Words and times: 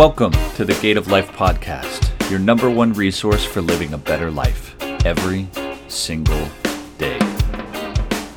Welcome 0.00 0.32
to 0.54 0.64
the 0.64 0.72
Gate 0.80 0.96
of 0.96 1.08
Life 1.08 1.30
podcast, 1.32 2.30
your 2.30 2.38
number 2.38 2.70
one 2.70 2.94
resource 2.94 3.44
for 3.44 3.60
living 3.60 3.92
a 3.92 3.98
better 3.98 4.30
life 4.30 4.74
every 5.04 5.46
single 5.88 6.48
day. 6.96 7.18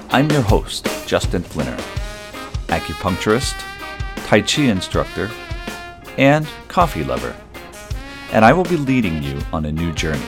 I'm 0.10 0.30
your 0.30 0.41
host, 0.41 0.89
Justin 1.07 1.41
Flinner, 1.41 1.78
acupuncturist, 2.68 3.54
Tai 4.26 4.41
Chi 4.41 4.64
instructor, 4.64 5.32
and 6.18 6.46
coffee 6.68 7.05
lover, 7.05 7.34
and 8.34 8.43
I 8.43 8.52
will 8.52 8.66
be 8.66 8.75
leading 8.75 9.23
you 9.23 9.39
on 9.54 9.64
a 9.64 9.71
new 9.71 9.93
journey. 9.93 10.27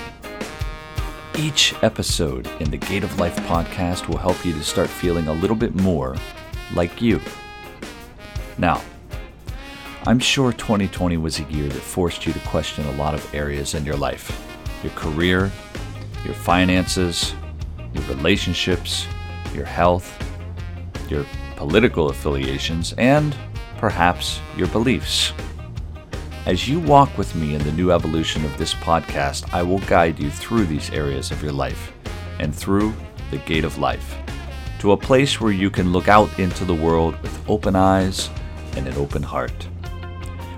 Each 1.37 1.75
episode 1.83 2.47
in 2.61 2.71
the 2.71 2.77
Gate 2.77 3.03
of 3.03 3.19
Life 3.19 3.35
podcast 3.39 4.07
will 4.07 4.19
help 4.19 4.45
you 4.45 4.53
to 4.53 4.63
start 4.63 4.89
feeling 4.89 5.27
a 5.27 5.33
little 5.33 5.57
bit 5.57 5.75
more 5.75 6.15
like 6.73 7.01
you. 7.01 7.19
Now, 8.57 8.81
I'm 10.07 10.19
sure 10.19 10.51
2020 10.53 11.17
was 11.17 11.39
a 11.39 11.43
year 11.45 11.67
that 11.67 11.81
forced 11.81 12.27
you 12.27 12.33
to 12.33 12.39
question 12.41 12.85
a 12.85 12.91
lot 12.91 13.15
of 13.15 13.33
areas 13.33 13.73
in 13.73 13.85
your 13.85 13.95
life 13.95 14.39
your 14.83 14.91
career, 14.91 15.51
your 16.23 16.35
finances, 16.35 17.33
your 17.91 18.03
relationships, 18.03 19.07
your 19.51 19.65
health, 19.65 20.15
your 21.09 21.25
political 21.55 22.11
affiliations, 22.11 22.93
and 22.99 23.35
perhaps 23.79 24.39
your 24.55 24.67
beliefs. 24.67 25.33
As 26.45 26.67
you 26.67 26.79
walk 26.79 27.17
with 27.17 27.33
me 27.33 27.55
in 27.55 27.63
the 27.63 27.71
new 27.71 27.91
evolution 27.91 28.45
of 28.45 28.55
this 28.59 28.75
podcast, 28.75 29.51
I 29.55 29.63
will 29.63 29.79
guide 29.79 30.19
you 30.19 30.29
through 30.29 30.67
these 30.67 30.91
areas 30.91 31.31
of 31.31 31.41
your 31.41 31.53
life 31.53 31.91
and 32.37 32.53
through 32.53 32.93
the 33.31 33.39
gate 33.39 33.63
of 33.63 33.79
life 33.79 34.15
to 34.81 34.91
a 34.91 34.97
place 34.97 35.41
where 35.41 35.51
you 35.51 35.71
can 35.71 35.91
look 35.91 36.07
out 36.07 36.37
into 36.37 36.63
the 36.63 36.75
world 36.75 37.19
with 37.23 37.49
open 37.49 37.75
eyes 37.75 38.29
and 38.77 38.87
an 38.87 38.95
open 38.97 39.23
heart 39.23 39.67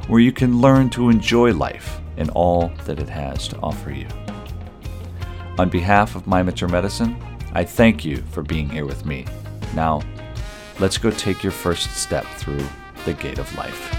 where 0.07 0.21
you 0.21 0.31
can 0.31 0.61
learn 0.61 0.89
to 0.89 1.09
enjoy 1.09 1.53
life 1.53 1.99
and 2.15 2.29
all 2.29 2.71
that 2.85 2.99
it 2.99 3.09
has 3.09 3.47
to 3.49 3.59
offer 3.59 3.91
you. 3.91 4.07
On 5.57 5.69
behalf 5.69 6.15
of 6.15 6.25
My 6.25 6.41
Mentor 6.41 6.69
Medicine, 6.69 7.17
I 7.51 7.65
thank 7.65 8.05
you 8.05 8.17
for 8.31 8.41
being 8.41 8.69
here 8.69 8.85
with 8.85 9.05
me. 9.05 9.25
Now, 9.75 10.01
let's 10.79 10.97
go 10.97 11.11
take 11.11 11.43
your 11.43 11.51
first 11.51 11.97
step 11.97 12.25
through 12.37 12.65
the 13.03 13.13
gate 13.13 13.37
of 13.37 13.53
life. 13.57 13.93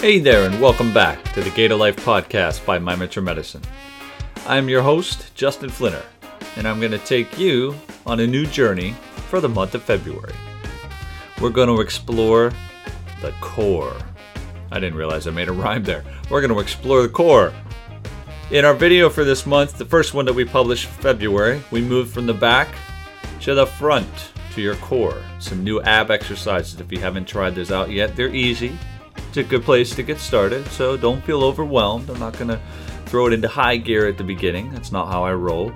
Hey 0.00 0.18
there, 0.18 0.46
and 0.46 0.60
welcome 0.60 0.92
back 0.94 1.22
to 1.34 1.42
the 1.42 1.50
Gate 1.50 1.70
of 1.70 1.78
Life 1.78 1.96
podcast 1.96 2.64
by 2.64 2.78
My 2.78 2.96
Mentor 2.96 3.20
Medicine. 3.20 3.62
I'm 4.52 4.68
your 4.68 4.82
host, 4.82 5.34
Justin 5.34 5.70
Flinner, 5.70 6.02
and 6.56 6.68
I'm 6.68 6.78
going 6.78 6.92
to 6.92 6.98
take 6.98 7.38
you 7.38 7.74
on 8.04 8.20
a 8.20 8.26
new 8.26 8.44
journey 8.44 8.94
for 9.30 9.40
the 9.40 9.48
month 9.48 9.74
of 9.74 9.82
February. 9.82 10.34
We're 11.40 11.48
going 11.48 11.74
to 11.74 11.80
explore 11.80 12.52
the 13.22 13.32
core. 13.40 13.96
I 14.70 14.78
didn't 14.78 14.98
realize 14.98 15.26
I 15.26 15.30
made 15.30 15.48
a 15.48 15.52
rhyme 15.52 15.84
there. 15.84 16.04
We're 16.28 16.42
going 16.42 16.52
to 16.52 16.60
explore 16.60 17.00
the 17.00 17.08
core. 17.08 17.54
In 18.50 18.66
our 18.66 18.74
video 18.74 19.08
for 19.08 19.24
this 19.24 19.46
month, 19.46 19.78
the 19.78 19.86
first 19.86 20.12
one 20.12 20.26
that 20.26 20.34
we 20.34 20.44
published 20.44 20.84
February, 20.84 21.62
we 21.70 21.80
moved 21.80 22.12
from 22.12 22.26
the 22.26 22.34
back 22.34 22.68
to 23.40 23.54
the 23.54 23.64
front 23.64 24.32
to 24.54 24.60
your 24.60 24.76
core. 24.76 25.22
Some 25.38 25.64
new 25.64 25.80
ab 25.80 26.10
exercises 26.10 26.78
if 26.78 26.92
you 26.92 26.98
haven't 26.98 27.24
tried 27.24 27.54
those 27.54 27.72
out 27.72 27.90
yet. 27.90 28.16
They're 28.16 28.34
easy. 28.34 28.78
It's 29.16 29.38
a 29.38 29.44
good 29.44 29.62
place 29.62 29.94
to 29.94 30.02
get 30.02 30.18
started, 30.18 30.66
so 30.66 30.98
don't 30.98 31.24
feel 31.24 31.42
overwhelmed. 31.42 32.10
I'm 32.10 32.18
not 32.18 32.34
going 32.34 32.48
to 32.48 32.60
throw 33.12 33.26
it 33.26 33.34
into 33.34 33.46
high 33.46 33.76
gear 33.76 34.08
at 34.08 34.16
the 34.16 34.24
beginning. 34.24 34.72
That's 34.72 34.90
not 34.90 35.06
how 35.06 35.22
I 35.22 35.34
roll. 35.34 35.70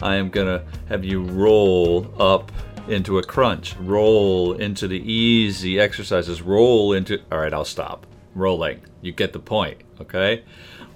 I 0.00 0.14
am 0.14 0.30
gonna 0.30 0.64
have 0.88 1.04
you 1.04 1.22
roll 1.22 2.10
up 2.18 2.50
into 2.88 3.18
a 3.18 3.22
crunch, 3.22 3.76
roll 3.76 4.54
into 4.54 4.88
the 4.88 4.98
easy 4.98 5.78
exercises, 5.78 6.40
roll 6.40 6.94
into. 6.94 7.20
All 7.30 7.40
right, 7.40 7.52
I'll 7.52 7.66
stop. 7.66 8.06
Rolling. 8.34 8.80
You 9.02 9.12
get 9.12 9.34
the 9.34 9.38
point, 9.38 9.82
okay? 10.00 10.44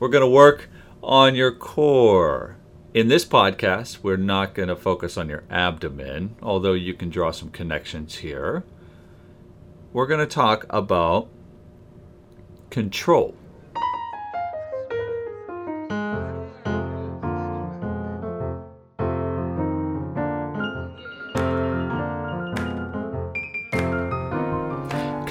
We're 0.00 0.08
gonna 0.08 0.31
work 0.31 0.70
on 1.02 1.34
your 1.34 1.52
core. 1.52 2.56
In 2.94 3.08
this 3.08 3.26
podcast, 3.26 3.98
we're 4.02 4.16
not 4.16 4.54
going 4.54 4.69
to 4.69 4.76
focus 4.76 5.16
on 5.16 5.31
your 5.31 5.44
abdomen, 5.48 6.36
although 6.42 6.75
you 6.75 6.92
can 6.92 7.08
draw 7.08 7.31
some 7.31 7.48
connections 7.48 8.16
here. 8.16 8.64
We're 9.94 10.06
going 10.06 10.20
to 10.20 10.26
talk 10.26 10.66
about 10.69 11.28
control. 12.69 13.34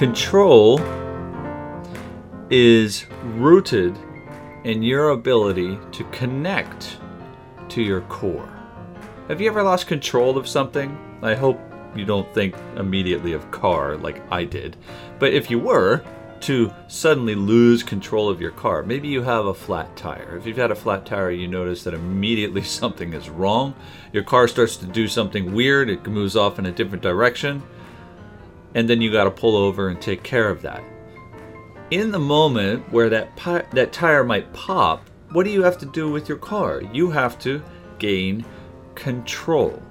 Control 0.02 0.80
is 2.50 3.06
rooted 3.22 3.96
in 4.64 4.82
your 4.82 5.10
ability 5.10 5.78
to 5.92 6.02
connect 6.10 6.98
to 7.68 7.80
your 7.80 8.00
core. 8.00 8.52
Have 9.28 9.40
you 9.40 9.48
ever 9.48 9.62
lost 9.62 9.86
control 9.86 10.36
of 10.36 10.48
something? 10.48 10.98
I 11.22 11.36
hope 11.36 11.60
you 11.94 12.04
don't 12.04 12.34
think 12.34 12.56
immediately 12.76 13.32
of 13.32 13.48
car 13.52 13.96
like 13.96 14.20
I 14.32 14.42
did. 14.42 14.76
But 15.20 15.34
if 15.34 15.52
you 15.52 15.60
were 15.60 16.02
to 16.40 16.74
suddenly 16.88 17.36
lose 17.36 17.84
control 17.84 18.28
of 18.28 18.40
your 18.40 18.50
car, 18.50 18.82
maybe 18.82 19.06
you 19.06 19.22
have 19.22 19.46
a 19.46 19.54
flat 19.54 19.96
tire. 19.96 20.36
If 20.36 20.46
you've 20.46 20.56
had 20.56 20.72
a 20.72 20.74
flat 20.74 21.06
tire, 21.06 21.30
you 21.30 21.46
notice 21.46 21.84
that 21.84 21.94
immediately 21.94 22.62
something 22.64 23.12
is 23.12 23.30
wrong. 23.30 23.72
Your 24.12 24.24
car 24.24 24.48
starts 24.48 24.76
to 24.78 24.86
do 24.86 25.06
something 25.06 25.54
weird, 25.54 25.88
it 25.88 26.04
moves 26.08 26.34
off 26.34 26.58
in 26.58 26.66
a 26.66 26.72
different 26.72 27.04
direction 27.04 27.62
and 28.74 28.88
then 28.88 29.00
you 29.00 29.12
got 29.12 29.24
to 29.24 29.30
pull 29.30 29.56
over 29.56 29.88
and 29.88 30.00
take 30.00 30.22
care 30.22 30.48
of 30.48 30.62
that. 30.62 30.82
In 31.90 32.10
the 32.10 32.18
moment 32.18 32.90
where 32.92 33.10
that 33.10 33.36
pi- 33.36 33.66
that 33.72 33.92
tire 33.92 34.24
might 34.24 34.52
pop, 34.52 35.08
what 35.32 35.44
do 35.44 35.50
you 35.50 35.62
have 35.62 35.78
to 35.78 35.86
do 35.86 36.10
with 36.10 36.28
your 36.28 36.38
car? 36.38 36.82
You 36.92 37.10
have 37.10 37.38
to 37.40 37.62
gain 37.98 38.44
control. 38.94 39.82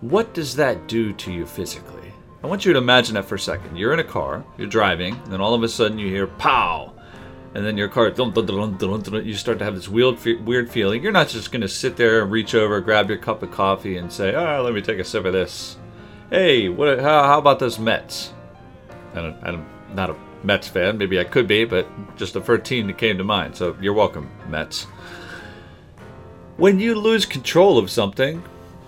What 0.00 0.34
does 0.34 0.56
that 0.56 0.86
do 0.86 1.12
to 1.14 1.32
you 1.32 1.46
physically? 1.46 2.12
I 2.42 2.46
want 2.46 2.66
you 2.66 2.74
to 2.74 2.78
imagine 2.78 3.14
that 3.14 3.24
for 3.24 3.36
a 3.36 3.38
second. 3.40 3.76
You're 3.76 3.94
in 3.94 4.00
a 4.00 4.04
car, 4.04 4.44
you're 4.58 4.66
driving, 4.66 5.14
and 5.14 5.32
then 5.32 5.40
all 5.40 5.54
of 5.54 5.62
a 5.62 5.68
sudden 5.68 5.98
you 5.98 6.08
hear 6.08 6.26
pow, 6.26 6.92
and 7.54 7.64
then 7.64 7.78
your 7.78 7.88
car 7.88 8.08
you 8.08 9.34
start 9.34 9.58
to 9.60 9.64
have 9.64 9.74
this 9.74 9.88
weird 9.88 10.22
weird 10.44 10.70
feeling. 10.70 11.02
You're 11.02 11.12
not 11.12 11.28
just 11.28 11.52
going 11.52 11.62
to 11.62 11.68
sit 11.68 11.96
there 11.96 12.20
and 12.20 12.30
reach 12.30 12.54
over, 12.54 12.80
grab 12.80 13.08
your 13.08 13.16
cup 13.16 13.42
of 13.42 13.50
coffee, 13.50 13.96
and 13.96 14.12
say, 14.12 14.34
"Ah, 14.34 14.58
oh, 14.58 14.62
let 14.62 14.74
me 14.74 14.82
take 14.82 14.98
a 14.98 15.04
sip 15.04 15.24
of 15.24 15.32
this." 15.32 15.78
Hey, 16.30 16.68
what? 16.68 17.00
How, 17.00 17.24
how 17.24 17.38
about 17.38 17.58
those 17.58 17.78
Mets? 17.78 18.32
And 19.14 19.34
I'm 19.42 19.66
not 19.94 20.10
a 20.10 20.16
Mets 20.42 20.68
fan. 20.68 20.98
Maybe 20.98 21.18
I 21.18 21.24
could 21.24 21.46
be, 21.46 21.64
but 21.64 21.86
just 22.16 22.34
the 22.34 22.40
first 22.40 22.64
team 22.64 22.86
that 22.88 22.98
came 22.98 23.18
to 23.18 23.24
mind. 23.24 23.56
So 23.56 23.76
you're 23.80 23.94
welcome, 23.94 24.30
Mets. 24.48 24.86
When 26.56 26.78
you 26.78 26.94
lose 26.94 27.26
control 27.26 27.78
of 27.78 27.90
something, 27.90 28.42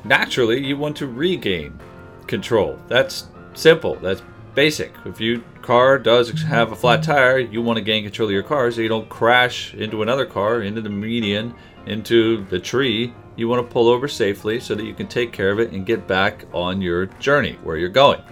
naturally 0.05 0.65
you 0.65 0.77
want 0.77 0.97
to 0.99 1.07
regain 1.07 1.79
control. 2.27 2.79
That's 2.89 3.27
simple. 3.55 3.97
That's 3.97 4.23
basic. 4.55 4.93
If 5.05 5.21
your 5.21 5.41
car 5.63 5.99
does 5.99 6.31
have 6.43 6.73
a 6.73 6.77
flat 6.77 7.03
tire, 7.03 7.39
you 7.39 7.63
want 7.63 7.79
to 7.79 7.83
gain 7.83 8.05
control 8.05 8.29
of 8.29 8.33
your 8.33 8.43
car 8.43 8.71
so 8.71 8.81
you 8.81 8.89
don't 8.89 9.09
crash 9.09 9.75
into 9.75 10.03
another 10.03 10.27
car, 10.27 10.63
into 10.63 10.81
the 10.81 10.91
median, 10.91 11.55
into 11.87 12.45
the 12.47 12.59
tree, 12.59 13.13
you 13.37 13.49
want 13.49 13.67
to 13.67 13.73
pull 13.73 13.89
over 13.89 14.09
safely 14.09 14.59
so 14.59 14.75
that 14.75 14.85
you 14.85 14.95
can 14.95 15.07
take 15.07 15.33
care 15.33 15.51
of 15.51 15.61
it 15.61 15.73
and 15.73 15.87
get 15.87 16.07
back 16.07 16.45
on 16.53 16.81
your 16.81 17.07
journey 17.07 17.59
where 17.63 17.77
you're 17.77 17.89
going. 17.89 18.23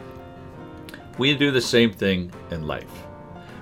We 1.18 1.36
do 1.36 1.50
the 1.50 1.60
same 1.60 1.92
thing 1.92 2.32
in 2.50 2.66
life. 2.66 2.90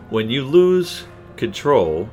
When 0.08 0.30
you 0.30 0.44
lose 0.44 1.04
control, 1.36 2.08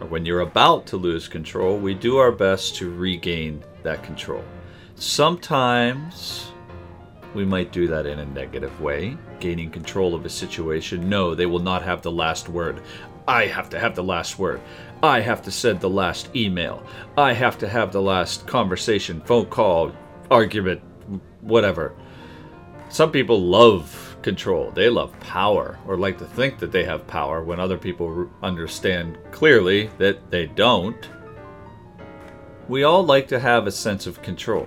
or 0.00 0.06
when 0.06 0.24
you're 0.24 0.40
about 0.40 0.86
to 0.86 0.96
lose 0.96 1.28
control, 1.28 1.78
we 1.78 1.94
do 1.94 2.18
our 2.18 2.32
best 2.32 2.76
to 2.76 2.94
regain 2.94 3.62
that 3.82 4.02
control. 4.02 4.44
Sometimes 4.94 6.52
we 7.34 7.44
might 7.44 7.72
do 7.72 7.86
that 7.88 8.06
in 8.06 8.20
a 8.20 8.26
negative 8.26 8.80
way, 8.80 9.16
gaining 9.40 9.70
control 9.70 10.14
of 10.14 10.24
a 10.24 10.30
situation. 10.30 11.08
No, 11.08 11.34
they 11.34 11.46
will 11.46 11.58
not 11.58 11.82
have 11.82 12.02
the 12.02 12.10
last 12.10 12.48
word. 12.48 12.80
I 13.28 13.46
have 13.46 13.68
to 13.70 13.78
have 13.78 13.94
the 13.94 14.04
last 14.04 14.38
word. 14.38 14.60
I 15.02 15.20
have 15.20 15.42
to 15.42 15.50
send 15.50 15.80
the 15.80 15.90
last 15.90 16.34
email. 16.34 16.84
I 17.18 17.32
have 17.34 17.58
to 17.58 17.68
have 17.68 17.92
the 17.92 18.00
last 18.00 18.46
conversation, 18.46 19.20
phone 19.20 19.46
call, 19.46 19.92
argument, 20.30 20.82
whatever. 21.42 21.94
Some 22.88 23.12
people 23.12 23.40
love 23.40 24.16
control. 24.22 24.70
They 24.70 24.88
love 24.88 25.18
power 25.20 25.78
or 25.86 25.96
like 25.96 26.18
to 26.18 26.24
think 26.24 26.58
that 26.58 26.72
they 26.72 26.84
have 26.84 27.06
power 27.06 27.44
when 27.44 27.60
other 27.60 27.78
people 27.78 28.28
understand 28.42 29.18
clearly 29.30 29.90
that 29.98 30.30
they 30.30 30.46
don't. 30.46 31.08
We 32.68 32.82
all 32.82 33.04
like 33.04 33.28
to 33.28 33.38
have 33.38 33.66
a 33.66 33.72
sense 33.72 34.06
of 34.06 34.22
control, 34.22 34.66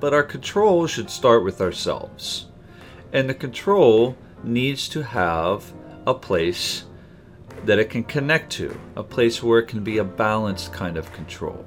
but 0.00 0.14
our 0.14 0.24
control 0.24 0.86
should 0.86 1.10
start 1.10 1.44
with 1.44 1.60
ourselves. 1.60 2.46
And 3.12 3.28
the 3.28 3.34
control 3.34 4.16
needs 4.42 4.88
to 4.88 5.02
have 5.02 5.72
a 6.06 6.14
place 6.14 6.84
that 7.64 7.78
it 7.78 7.90
can 7.90 8.04
connect 8.04 8.50
to, 8.52 8.78
a 8.96 9.02
place 9.02 9.42
where 9.42 9.58
it 9.58 9.68
can 9.68 9.82
be 9.82 9.98
a 9.98 10.04
balanced 10.04 10.72
kind 10.72 10.96
of 10.96 11.12
control. 11.12 11.64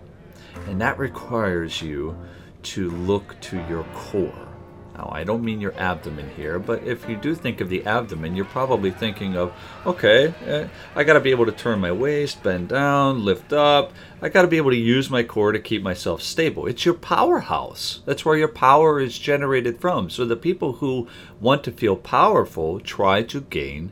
And 0.68 0.80
that 0.82 0.98
requires 0.98 1.82
you 1.82 2.18
to 2.64 2.90
look 2.92 3.40
to 3.42 3.58
your 3.68 3.84
core. 3.94 4.48
Now, 4.96 5.10
I 5.12 5.24
don't 5.24 5.44
mean 5.44 5.62
your 5.62 5.74
abdomen 5.80 6.30
here, 6.36 6.60
but 6.60 6.84
if 6.84 7.08
you 7.08 7.16
do 7.16 7.34
think 7.34 7.62
of 7.62 7.70
the 7.70 7.86
abdomen, 7.86 8.36
you're 8.36 8.46
probably 8.46 8.92
thinking 8.92 9.38
of, 9.38 9.54
okay, 9.86 10.34
eh, 10.46 10.68
I 10.96 11.04
got 11.04 11.14
to 11.14 11.22
be 11.22 11.32
able 11.32 11.46
to 11.46 11.52
turn 11.52 11.80
my 11.80 11.92
waist, 11.92 12.44
bend 12.44 12.70
down, 12.70 13.24
lift 13.24 13.54
up. 13.54 13.94
I 14.22 14.30
got 14.30 14.42
to 14.42 14.48
be 14.48 14.58
able 14.58 14.72
to 14.72 14.78
use 14.78 15.10
my 15.10 15.24
core 15.24 15.54
to 15.54 15.60
keep 15.60 15.82
myself 15.82 16.22
stable. 16.22 16.68
It's 16.68 16.86
your 16.86 16.94
powerhouse. 16.94 18.02
That's 18.06 18.26
where 18.26 18.38
your 18.38 18.50
power 18.50 19.00
is 19.00 19.18
generated 19.18 19.80
from. 19.80 20.10
So 20.10 20.26
the 20.26 20.36
people 20.36 20.74
who 20.74 21.08
want 21.40 21.64
to 21.64 21.72
feel 21.72 21.96
powerful 21.96 22.80
try 22.80 23.24
to 23.24 23.42
gain 23.42 23.92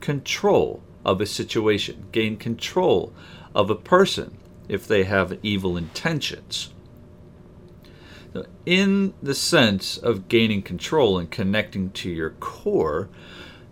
control 0.00 0.82
of 1.04 1.20
a 1.20 1.26
situation, 1.26 2.06
gain 2.12 2.36
control 2.36 3.12
of 3.54 3.70
a 3.70 3.74
person 3.74 4.36
if 4.68 4.86
they 4.86 5.04
have 5.04 5.38
evil 5.42 5.76
intentions 5.76 6.70
in 8.66 9.14
the 9.22 9.34
sense 9.34 9.96
of 9.96 10.28
gaining 10.28 10.62
control 10.62 11.18
and 11.18 11.30
connecting 11.30 11.90
to 11.90 12.10
your 12.10 12.30
core, 12.30 13.08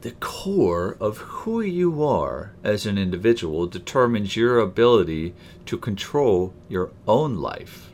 the 0.02 0.12
core 0.12 0.96
of 1.00 1.18
who 1.18 1.60
you 1.60 2.02
are 2.04 2.52
as 2.62 2.86
an 2.86 2.98
individual 2.98 3.66
determines 3.66 4.36
your 4.36 4.58
ability 4.58 5.34
to 5.66 5.76
control 5.76 6.54
your 6.68 6.90
own 7.06 7.36
life. 7.36 7.90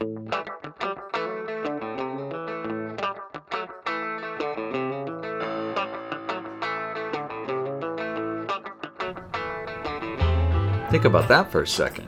Think 10.93 11.07
about 11.07 11.29
that 11.29 11.51
for 11.51 11.63
a 11.63 11.67
second. 11.67 12.07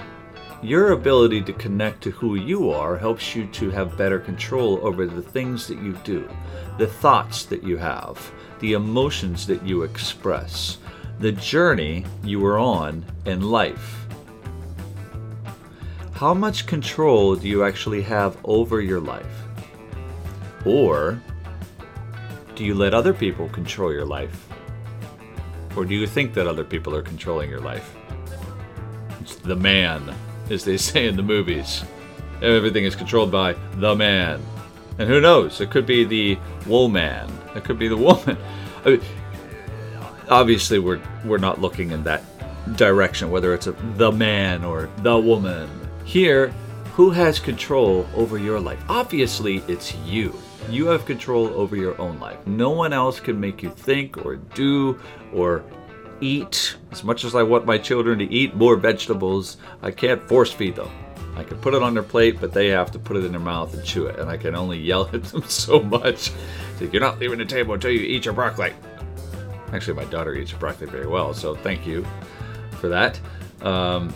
Your 0.62 0.92
ability 0.92 1.40
to 1.44 1.54
connect 1.54 2.02
to 2.02 2.10
who 2.10 2.34
you 2.34 2.70
are 2.70 2.98
helps 2.98 3.34
you 3.34 3.46
to 3.46 3.70
have 3.70 3.96
better 3.96 4.18
control 4.18 4.78
over 4.86 5.06
the 5.06 5.22
things 5.22 5.66
that 5.68 5.78
you 5.78 5.94
do, 6.04 6.28
the 6.76 6.86
thoughts 6.86 7.46
that 7.46 7.62
you 7.62 7.78
have, 7.78 8.30
the 8.60 8.74
emotions 8.74 9.46
that 9.46 9.66
you 9.66 9.84
express, 9.84 10.76
the 11.18 11.32
journey 11.32 12.04
you 12.22 12.44
are 12.44 12.58
on 12.58 13.02
in 13.24 13.40
life. 13.40 14.06
How 16.12 16.34
much 16.34 16.66
control 16.66 17.36
do 17.36 17.48
you 17.48 17.64
actually 17.64 18.02
have 18.02 18.36
over 18.44 18.82
your 18.82 19.00
life? 19.00 19.44
Or 20.66 21.18
do 22.54 22.66
you 22.66 22.74
let 22.74 22.92
other 22.92 23.14
people 23.14 23.48
control 23.48 23.90
your 23.90 24.04
life? 24.04 24.46
Or 25.74 25.86
do 25.86 25.94
you 25.94 26.06
think 26.06 26.34
that 26.34 26.46
other 26.46 26.64
people 26.64 26.94
are 26.94 27.02
controlling 27.02 27.48
your 27.48 27.60
life? 27.60 27.96
The 29.32 29.56
man 29.56 30.14
as 30.50 30.64
they 30.64 30.76
say 30.90 31.06
in 31.06 31.16
the 31.16 31.22
movies. 31.22 31.84
Everything 32.42 32.84
is 32.84 32.94
controlled 32.94 33.30
by 33.30 33.54
the 33.76 33.94
man. 33.94 34.42
And 34.98 35.08
who 35.08 35.20
knows? 35.20 35.60
It 35.60 35.70
could 35.70 35.86
be 35.86 36.04
the 36.04 36.38
woman. 36.66 37.30
It 37.54 37.64
could 37.64 37.78
be 37.78 37.88
the 37.88 37.96
woman. 38.08 38.36
I 38.84 38.90
mean, 38.90 39.00
obviously, 40.28 40.78
we're 40.78 41.00
we're 41.24 41.38
not 41.38 41.60
looking 41.60 41.90
in 41.90 42.04
that 42.04 42.22
direction, 42.76 43.30
whether 43.30 43.54
it's 43.54 43.66
a, 43.66 43.72
the 43.96 44.12
man 44.12 44.64
or 44.64 44.88
the 44.98 45.18
woman. 45.18 45.68
Here, 46.04 46.48
who 46.94 47.10
has 47.10 47.38
control 47.38 48.06
over 48.14 48.38
your 48.38 48.60
life? 48.60 48.82
Obviously, 48.88 49.62
it's 49.68 49.94
you. 49.96 50.34
You 50.70 50.86
have 50.86 51.04
control 51.04 51.48
over 51.48 51.76
your 51.76 52.00
own 52.00 52.18
life. 52.20 52.46
No 52.46 52.70
one 52.70 52.92
else 52.92 53.20
can 53.20 53.38
make 53.38 53.62
you 53.62 53.70
think 53.70 54.24
or 54.24 54.36
do 54.36 54.98
or 55.32 55.64
eat, 56.20 56.76
as 56.90 57.04
much 57.04 57.24
as 57.24 57.34
I 57.34 57.42
want 57.42 57.66
my 57.66 57.78
children 57.78 58.18
to 58.18 58.32
eat 58.32 58.54
more 58.54 58.76
vegetables, 58.76 59.56
I 59.82 59.90
can't 59.90 60.22
force 60.22 60.52
feed 60.52 60.76
them. 60.76 60.90
I 61.36 61.42
can 61.42 61.58
put 61.58 61.74
it 61.74 61.82
on 61.82 61.94
their 61.94 62.02
plate, 62.02 62.40
but 62.40 62.52
they 62.52 62.68
have 62.68 62.90
to 62.92 62.98
put 62.98 63.16
it 63.16 63.24
in 63.24 63.32
their 63.32 63.40
mouth 63.40 63.74
and 63.74 63.84
chew 63.84 64.06
it, 64.06 64.18
and 64.18 64.30
I 64.30 64.36
can 64.36 64.54
only 64.54 64.78
yell 64.78 65.08
at 65.12 65.24
them 65.24 65.42
so 65.44 65.80
much. 65.80 66.30
Like, 66.80 66.92
You're 66.92 67.02
not 67.02 67.18
leaving 67.18 67.38
the 67.38 67.44
table 67.44 67.74
until 67.74 67.90
you 67.90 68.00
eat 68.00 68.24
your 68.24 68.34
broccoli. 68.34 68.72
Actually, 69.72 69.94
my 69.94 70.04
daughter 70.04 70.34
eats 70.34 70.52
broccoli 70.52 70.86
very 70.86 71.06
well, 71.06 71.34
so 71.34 71.54
thank 71.54 71.86
you 71.86 72.06
for 72.80 72.88
that. 72.88 73.18
Um, 73.62 74.14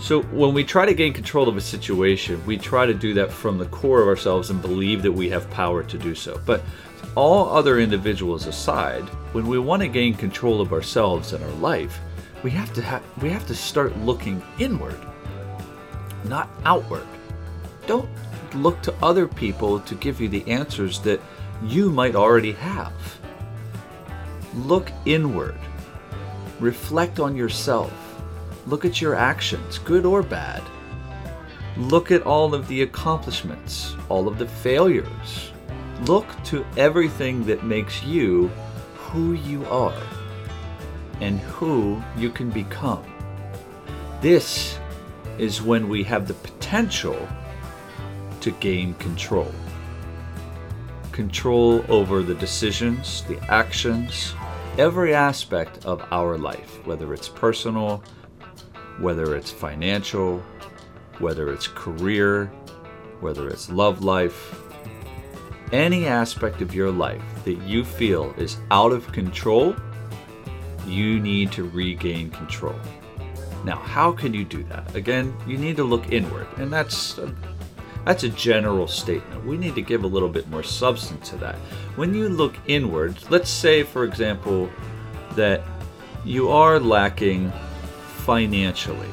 so 0.00 0.22
when 0.24 0.52
we 0.52 0.64
try 0.64 0.84
to 0.84 0.92
gain 0.92 1.14
control 1.14 1.48
of 1.48 1.56
a 1.56 1.62
situation, 1.62 2.44
we 2.44 2.58
try 2.58 2.84
to 2.84 2.92
do 2.92 3.14
that 3.14 3.32
from 3.32 3.56
the 3.56 3.64
core 3.66 4.02
of 4.02 4.08
ourselves 4.08 4.50
and 4.50 4.60
believe 4.60 5.02
that 5.02 5.12
we 5.12 5.30
have 5.30 5.48
power 5.50 5.82
to 5.82 5.96
do 5.96 6.14
so. 6.14 6.38
But 6.44 6.62
all 7.14 7.48
other 7.50 7.78
individuals 7.78 8.46
aside, 8.46 9.04
when 9.32 9.46
we 9.46 9.58
want 9.58 9.82
to 9.82 9.88
gain 9.88 10.14
control 10.14 10.60
of 10.60 10.72
ourselves 10.72 11.32
and 11.32 11.42
our 11.42 11.50
life, 11.52 11.98
we 12.42 12.50
have 12.50 12.72
to 12.74 12.82
ha- 12.82 13.02
we 13.22 13.30
have 13.30 13.46
to 13.46 13.54
start 13.54 13.96
looking 13.98 14.42
inward, 14.58 14.98
not 16.24 16.48
outward. 16.64 17.06
Don't 17.86 18.08
look 18.54 18.80
to 18.82 18.94
other 19.02 19.26
people 19.26 19.80
to 19.80 19.94
give 19.94 20.20
you 20.20 20.28
the 20.28 20.46
answers 20.50 21.00
that 21.00 21.20
you 21.62 21.90
might 21.90 22.14
already 22.14 22.52
have. 22.52 22.92
Look 24.54 24.92
inward. 25.04 25.56
Reflect 26.60 27.18
on 27.18 27.34
yourself. 27.34 27.92
Look 28.66 28.84
at 28.84 29.00
your 29.00 29.14
actions, 29.14 29.78
good 29.78 30.04
or 30.04 30.22
bad. 30.22 30.62
Look 31.76 32.10
at 32.10 32.22
all 32.22 32.54
of 32.54 32.68
the 32.68 32.82
accomplishments, 32.82 33.96
all 34.08 34.28
of 34.28 34.38
the 34.38 34.46
failures, 34.46 35.50
Look 36.06 36.26
to 36.44 36.66
everything 36.76 37.44
that 37.46 37.64
makes 37.64 38.02
you 38.02 38.48
who 38.94 39.32
you 39.32 39.64
are 39.66 39.96
and 41.22 41.40
who 41.40 42.02
you 42.16 42.28
can 42.28 42.50
become. 42.50 43.02
This 44.20 44.78
is 45.38 45.62
when 45.62 45.88
we 45.88 46.02
have 46.04 46.28
the 46.28 46.34
potential 46.34 47.28
to 48.42 48.50
gain 48.52 48.92
control. 48.94 49.50
Control 51.10 51.82
over 51.88 52.22
the 52.22 52.34
decisions, 52.34 53.22
the 53.22 53.40
actions, 53.50 54.34
every 54.76 55.14
aspect 55.14 55.86
of 55.86 56.06
our 56.10 56.36
life, 56.36 56.84
whether 56.86 57.14
it's 57.14 57.28
personal, 57.30 58.02
whether 58.98 59.36
it's 59.36 59.50
financial, 59.50 60.42
whether 61.18 61.50
it's 61.50 61.68
career, 61.68 62.46
whether 63.20 63.48
it's 63.48 63.70
love 63.70 64.04
life, 64.04 64.63
any 65.72 66.06
aspect 66.06 66.60
of 66.60 66.74
your 66.74 66.90
life 66.90 67.22
that 67.44 67.60
you 67.62 67.84
feel 67.84 68.34
is 68.36 68.58
out 68.70 68.92
of 68.92 69.10
control, 69.12 69.74
you 70.86 71.20
need 71.20 71.52
to 71.52 71.68
regain 71.70 72.30
control. 72.30 72.78
Now, 73.64 73.76
how 73.76 74.12
can 74.12 74.34
you 74.34 74.44
do 74.44 74.62
that? 74.64 74.94
Again, 74.94 75.34
you 75.46 75.56
need 75.56 75.76
to 75.76 75.84
look 75.84 76.12
inward, 76.12 76.46
and 76.58 76.72
that's 76.72 77.18
a, 77.18 77.34
that's 78.04 78.24
a 78.24 78.28
general 78.28 78.86
statement. 78.86 79.44
We 79.46 79.56
need 79.56 79.74
to 79.74 79.82
give 79.82 80.04
a 80.04 80.06
little 80.06 80.28
bit 80.28 80.48
more 80.48 80.62
substance 80.62 81.30
to 81.30 81.36
that. 81.36 81.56
When 81.96 82.14
you 82.14 82.28
look 82.28 82.54
inward, 82.66 83.16
let's 83.30 83.50
say, 83.50 83.82
for 83.82 84.04
example, 84.04 84.68
that 85.36 85.62
you 86.24 86.50
are 86.50 86.78
lacking 86.78 87.50
financially 88.18 89.08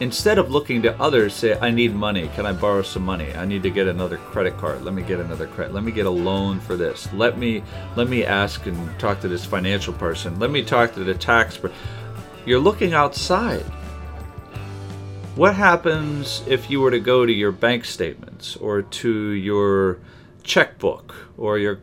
instead 0.00 0.38
of 0.38 0.50
looking 0.50 0.82
to 0.82 1.00
others, 1.00 1.34
say, 1.34 1.58
I 1.60 1.70
need 1.70 1.94
money. 1.94 2.28
Can 2.34 2.46
I 2.46 2.52
borrow 2.52 2.82
some 2.82 3.04
money? 3.04 3.32
I 3.34 3.44
need 3.44 3.62
to 3.62 3.70
get 3.70 3.86
another 3.86 4.18
credit 4.34 4.58
card. 4.58 4.82
Let 4.82 4.94
me 4.94 5.02
get 5.02 5.20
another 5.20 5.46
credit. 5.46 5.72
Let 5.72 5.84
me 5.84 5.92
get 5.92 6.06
a 6.06 6.10
loan 6.10 6.58
for 6.58 6.76
this. 6.76 7.08
Let 7.12 7.38
me 7.38 7.62
let 7.94 8.08
me 8.08 8.24
ask 8.24 8.66
and 8.66 8.98
talk 8.98 9.20
to 9.20 9.28
this 9.28 9.44
financial 9.44 9.94
person. 9.94 10.40
Let 10.40 10.50
me 10.50 10.64
talk 10.64 10.92
to 10.94 11.04
the 11.04 11.14
tax 11.14 11.56
person. 11.56 11.76
You're 12.44 12.58
looking 12.58 12.94
outside. 12.94 13.62
What 15.36 15.54
happens 15.54 16.42
if 16.48 16.68
you 16.68 16.80
were 16.80 16.90
to 16.90 16.98
go 16.98 17.24
to 17.24 17.32
your 17.32 17.52
bank 17.52 17.84
statements 17.84 18.56
or 18.56 18.82
to 18.82 19.30
your 19.30 20.00
checkbook 20.42 21.14
or 21.38 21.56
your 21.60 21.78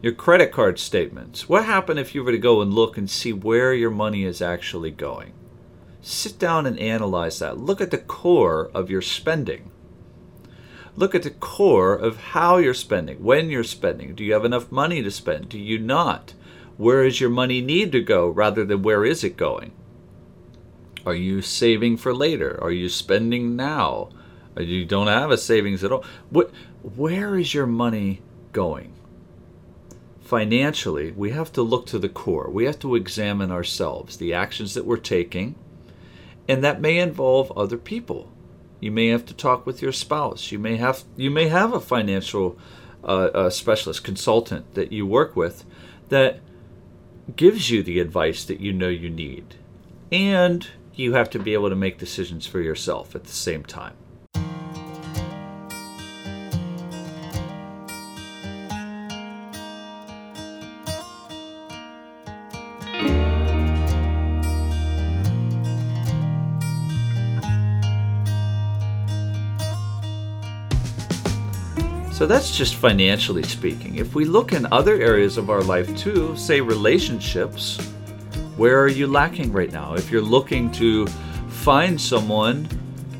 your 0.00 0.14
credit 0.14 0.52
card 0.52 0.78
statements? 0.78 1.50
What 1.50 1.66
happens 1.66 2.00
if 2.00 2.14
you 2.14 2.24
were 2.24 2.32
to 2.32 2.38
go 2.38 2.62
and 2.62 2.72
look 2.72 2.96
and 2.96 3.10
see 3.10 3.34
where 3.34 3.74
your 3.74 3.90
money 3.90 4.24
is 4.24 4.40
actually 4.40 4.90
going? 4.90 5.34
Sit 6.00 6.38
down 6.38 6.64
and 6.64 6.78
analyze 6.78 7.40
that. 7.40 7.58
Look 7.58 7.82
at 7.82 7.90
the 7.90 7.98
core 7.98 8.70
of 8.72 8.88
your 8.88 9.02
spending. 9.02 9.70
Look 11.00 11.14
at 11.14 11.22
the 11.22 11.30
core 11.30 11.94
of 11.94 12.18
how 12.18 12.58
you're 12.58 12.74
spending, 12.74 13.24
when 13.24 13.48
you're 13.48 13.64
spending. 13.64 14.14
Do 14.14 14.22
you 14.22 14.34
have 14.34 14.44
enough 14.44 14.70
money 14.70 15.02
to 15.02 15.10
spend? 15.10 15.48
Do 15.48 15.58
you 15.58 15.78
not? 15.78 16.34
Where 16.76 17.06
is 17.06 17.22
your 17.22 17.30
money 17.30 17.62
need 17.62 17.90
to 17.92 18.02
go 18.02 18.28
rather 18.28 18.66
than 18.66 18.82
where 18.82 19.02
is 19.06 19.24
it 19.24 19.38
going? 19.38 19.72
Are 21.06 21.14
you 21.14 21.40
saving 21.40 21.96
for 21.96 22.12
later? 22.12 22.62
Are 22.62 22.70
you 22.70 22.90
spending 22.90 23.56
now? 23.56 24.10
Uh, 24.54 24.60
you 24.60 24.84
don't 24.84 25.06
have 25.06 25.30
a 25.30 25.38
savings 25.38 25.82
at 25.82 25.90
all. 25.90 26.04
What, 26.28 26.50
where 26.82 27.38
is 27.38 27.54
your 27.54 27.66
money 27.66 28.20
going? 28.52 28.92
Financially, 30.20 31.12
we 31.12 31.30
have 31.30 31.50
to 31.52 31.62
look 31.62 31.86
to 31.86 31.98
the 31.98 32.10
core. 32.10 32.50
We 32.50 32.66
have 32.66 32.78
to 32.80 32.94
examine 32.94 33.50
ourselves, 33.50 34.18
the 34.18 34.34
actions 34.34 34.74
that 34.74 34.84
we're 34.84 34.98
taking, 34.98 35.54
and 36.46 36.62
that 36.62 36.82
may 36.82 36.98
involve 36.98 37.50
other 37.52 37.78
people. 37.78 38.30
You 38.80 38.90
may 38.90 39.08
have 39.08 39.26
to 39.26 39.34
talk 39.34 39.66
with 39.66 39.82
your 39.82 39.92
spouse. 39.92 40.50
You 40.50 40.58
may 40.58 40.76
have 40.76 41.04
you 41.16 41.30
may 41.30 41.48
have 41.48 41.72
a 41.72 41.80
financial 41.80 42.58
uh, 43.04 43.50
specialist 43.50 44.04
consultant 44.04 44.74
that 44.74 44.92
you 44.92 45.06
work 45.06 45.36
with 45.36 45.64
that 46.08 46.40
gives 47.36 47.70
you 47.70 47.82
the 47.82 48.00
advice 48.00 48.44
that 48.44 48.60
you 48.60 48.72
know 48.72 48.88
you 48.88 49.10
need, 49.10 49.54
and 50.10 50.66
you 50.94 51.12
have 51.12 51.30
to 51.30 51.38
be 51.38 51.52
able 51.52 51.68
to 51.68 51.76
make 51.76 51.98
decisions 51.98 52.46
for 52.46 52.60
yourself 52.60 53.14
at 53.14 53.24
the 53.24 53.32
same 53.32 53.64
time. 53.64 53.94
So 72.20 72.26
that's 72.26 72.54
just 72.54 72.74
financially 72.74 73.44
speaking. 73.44 73.96
If 73.96 74.14
we 74.14 74.26
look 74.26 74.52
in 74.52 74.70
other 74.70 75.00
areas 75.00 75.38
of 75.38 75.48
our 75.48 75.62
life 75.62 75.96
too, 75.96 76.36
say 76.36 76.60
relationships, 76.60 77.78
where 78.58 78.78
are 78.78 78.88
you 78.88 79.06
lacking 79.06 79.50
right 79.54 79.72
now? 79.72 79.94
If 79.94 80.10
you're 80.10 80.20
looking 80.20 80.70
to 80.72 81.06
find 81.48 81.98
someone 81.98 82.68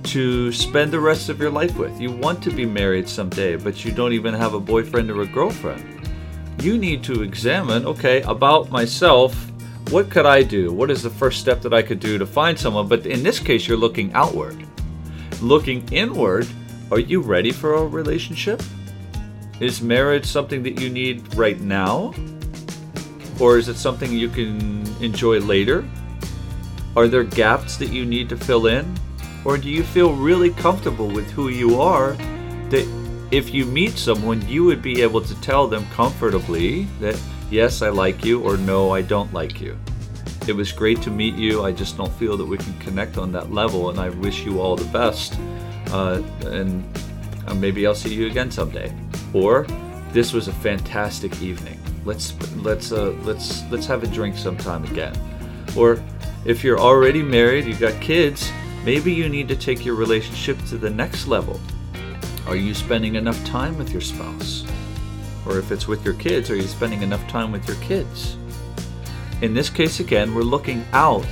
to 0.02 0.52
spend 0.52 0.92
the 0.92 1.00
rest 1.00 1.30
of 1.30 1.40
your 1.40 1.48
life 1.48 1.78
with, 1.78 1.98
you 1.98 2.12
want 2.12 2.42
to 2.42 2.50
be 2.50 2.66
married 2.66 3.08
someday, 3.08 3.56
but 3.56 3.86
you 3.86 3.90
don't 3.90 4.12
even 4.12 4.34
have 4.34 4.52
a 4.52 4.60
boyfriend 4.60 5.10
or 5.10 5.22
a 5.22 5.26
girlfriend. 5.26 6.06
You 6.60 6.76
need 6.76 7.02
to 7.04 7.22
examine 7.22 7.86
okay, 7.86 8.20
about 8.24 8.68
myself, 8.68 9.50
what 9.88 10.10
could 10.10 10.26
I 10.26 10.42
do? 10.42 10.74
What 10.74 10.90
is 10.90 11.02
the 11.02 11.08
first 11.08 11.40
step 11.40 11.62
that 11.62 11.72
I 11.72 11.80
could 11.80 12.00
do 12.00 12.18
to 12.18 12.26
find 12.26 12.58
someone? 12.58 12.86
But 12.86 13.06
in 13.06 13.22
this 13.22 13.38
case, 13.38 13.66
you're 13.66 13.78
looking 13.78 14.12
outward. 14.12 14.62
Looking 15.40 15.88
inward, 15.90 16.46
are 16.90 17.00
you 17.00 17.22
ready 17.22 17.50
for 17.50 17.76
a 17.76 17.86
relationship? 17.86 18.60
Is 19.60 19.82
marriage 19.82 20.24
something 20.24 20.62
that 20.62 20.80
you 20.80 20.88
need 20.88 21.34
right 21.34 21.60
now? 21.60 22.14
Or 23.38 23.58
is 23.58 23.68
it 23.68 23.76
something 23.76 24.10
you 24.10 24.30
can 24.30 24.86
enjoy 25.02 25.38
later? 25.40 25.86
Are 26.96 27.08
there 27.08 27.24
gaps 27.24 27.76
that 27.76 27.90
you 27.90 28.06
need 28.06 28.30
to 28.30 28.38
fill 28.38 28.66
in? 28.66 28.98
Or 29.44 29.58
do 29.58 29.68
you 29.68 29.82
feel 29.82 30.14
really 30.14 30.48
comfortable 30.48 31.08
with 31.08 31.30
who 31.30 31.50
you 31.50 31.78
are 31.78 32.12
that 32.70 32.88
if 33.30 33.52
you 33.52 33.66
meet 33.66 33.98
someone, 33.98 34.46
you 34.48 34.64
would 34.64 34.80
be 34.80 35.02
able 35.02 35.20
to 35.20 35.40
tell 35.42 35.66
them 35.66 35.84
comfortably 35.90 36.84
that, 37.00 37.20
yes, 37.50 37.82
I 37.82 37.90
like 37.90 38.24
you, 38.24 38.40
or 38.40 38.56
no, 38.56 38.90
I 38.92 39.02
don't 39.02 39.32
like 39.34 39.60
you? 39.60 39.78
It 40.48 40.54
was 40.54 40.72
great 40.72 41.02
to 41.02 41.10
meet 41.10 41.34
you. 41.34 41.64
I 41.64 41.70
just 41.70 41.98
don't 41.98 42.12
feel 42.14 42.38
that 42.38 42.46
we 42.46 42.56
can 42.56 42.76
connect 42.78 43.18
on 43.18 43.30
that 43.32 43.52
level, 43.52 43.90
and 43.90 44.00
I 44.00 44.08
wish 44.08 44.42
you 44.44 44.58
all 44.58 44.74
the 44.74 44.90
best. 44.90 45.38
Uh, 45.92 46.22
and 46.46 46.82
uh, 47.46 47.54
maybe 47.54 47.86
I'll 47.86 47.94
see 47.94 48.14
you 48.14 48.26
again 48.26 48.50
someday. 48.50 48.92
Or 49.32 49.66
this 50.12 50.32
was 50.32 50.48
a 50.48 50.52
fantastic 50.52 51.40
evening. 51.40 51.80
Let's 52.04 52.34
let's 52.56 52.92
uh, 52.92 53.10
let's 53.22 53.62
let's 53.70 53.86
have 53.86 54.02
a 54.02 54.06
drink 54.06 54.36
sometime 54.36 54.84
again. 54.84 55.16
Or 55.76 56.02
if 56.44 56.64
you're 56.64 56.80
already 56.80 57.22
married, 57.22 57.66
you've 57.66 57.80
got 57.80 58.00
kids, 58.00 58.50
maybe 58.84 59.12
you 59.12 59.28
need 59.28 59.48
to 59.48 59.56
take 59.56 59.84
your 59.84 59.94
relationship 59.94 60.58
to 60.66 60.78
the 60.78 60.90
next 60.90 61.26
level. 61.26 61.60
Are 62.46 62.56
you 62.56 62.74
spending 62.74 63.14
enough 63.14 63.42
time 63.44 63.76
with 63.78 63.92
your 63.92 64.00
spouse? 64.00 64.64
Or 65.46 65.58
if 65.58 65.70
it's 65.70 65.86
with 65.86 66.04
your 66.04 66.14
kids, 66.14 66.50
are 66.50 66.56
you 66.56 66.62
spending 66.62 67.02
enough 67.02 67.26
time 67.28 67.52
with 67.52 67.66
your 67.68 67.76
kids? 67.76 68.36
In 69.42 69.54
this 69.54 69.70
case, 69.70 70.00
again, 70.00 70.34
we're 70.34 70.42
looking 70.42 70.84
out, 70.92 71.26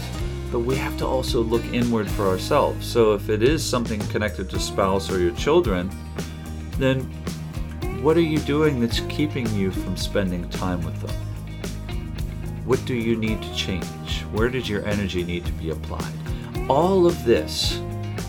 but 0.50 0.60
we 0.60 0.76
have 0.76 0.96
to 0.98 1.06
also 1.06 1.42
look 1.42 1.64
inward 1.72 2.08
for 2.10 2.26
ourselves. 2.26 2.86
So 2.86 3.14
if 3.14 3.28
it 3.28 3.42
is 3.42 3.64
something 3.64 4.00
connected 4.08 4.48
to 4.50 4.60
spouse 4.60 5.10
or 5.10 5.18
your 5.18 5.34
children, 5.34 5.90
then 6.78 7.10
what 8.02 8.16
are 8.16 8.20
you 8.20 8.38
doing 8.38 8.78
that's 8.78 9.00
keeping 9.00 9.46
you 9.54 9.72
from 9.72 9.96
spending 9.96 10.48
time 10.50 10.80
with 10.84 11.00
them? 11.02 11.16
What 12.64 12.84
do 12.84 12.94
you 12.94 13.16
need 13.16 13.42
to 13.42 13.54
change? 13.56 14.22
Where 14.30 14.48
does 14.48 14.68
your 14.68 14.86
energy 14.86 15.24
need 15.24 15.44
to 15.46 15.52
be 15.52 15.70
applied? 15.70 16.12
All 16.68 17.06
of 17.06 17.24
this 17.24 17.80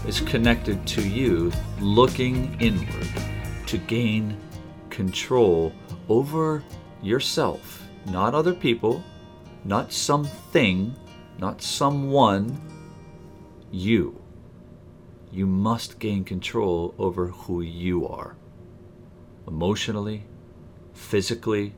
is 0.07 0.21
connected 0.21 0.87
to 0.87 1.07
you 1.07 1.51
looking 1.79 2.59
inward 2.59 3.07
to 3.67 3.77
gain 3.77 4.35
control 4.89 5.71
over 6.07 6.63
yourself, 7.03 7.83
not 8.07 8.33
other 8.33 8.53
people, 8.53 9.03
not 9.65 9.93
something, 9.93 10.95
not 11.37 11.61
someone, 11.61 12.59
you. 13.69 14.19
You 15.31 15.45
must 15.45 15.99
gain 15.99 16.23
control 16.23 16.95
over 16.97 17.27
who 17.27 17.61
you 17.61 18.07
are 18.07 18.35
emotionally, 19.49 20.23
physically, 20.93 21.73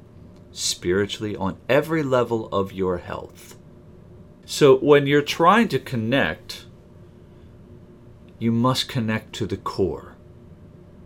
spiritually, 0.51 1.35
on 1.35 1.57
every 1.67 2.03
level 2.03 2.47
of 2.49 2.71
your 2.71 2.97
health. 2.99 3.57
So 4.45 4.77
when 4.77 5.07
you're 5.07 5.21
trying 5.21 5.69
to 5.69 5.79
connect, 5.79 6.65
you 8.37 8.51
must 8.51 8.89
connect 8.89 9.33
to 9.33 9.45
the 9.45 9.57
core. 9.57 10.15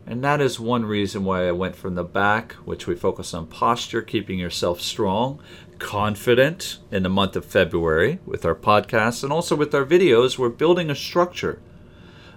And 0.07 0.23
that 0.23 0.41
is 0.41 0.59
one 0.59 0.85
reason 0.85 1.23
why 1.23 1.47
I 1.47 1.51
went 1.51 1.75
from 1.75 1.95
the 1.95 2.03
back, 2.03 2.53
which 2.65 2.87
we 2.87 2.95
focus 2.95 3.33
on 3.33 3.47
posture, 3.47 4.01
keeping 4.01 4.37
yourself 4.37 4.79
strong, 4.79 5.41
confident 5.79 6.79
in 6.91 7.03
the 7.03 7.09
month 7.09 7.35
of 7.35 7.45
February 7.45 8.19
with 8.25 8.45
our 8.45 8.55
podcasts 8.55 9.23
and 9.23 9.31
also 9.31 9.55
with 9.55 9.73
our 9.73 9.85
videos. 9.85 10.37
We're 10.37 10.49
building 10.49 10.89
a 10.89 10.95
structure, 10.95 11.59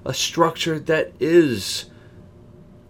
a 0.04 0.14
structure 0.14 0.78
that 0.78 1.12
is 1.20 1.87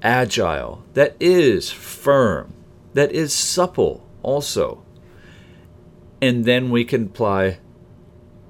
agile, 0.03 0.85
that 0.95 1.17
is 1.21 1.71
firm, 1.71 2.53
that 2.95 3.13
is 3.13 3.33
supple 3.33 4.07
also. 4.23 4.85
And 6.21 6.45
then 6.45 6.71
we 6.71 6.85
can 6.85 7.07
apply 7.07 7.59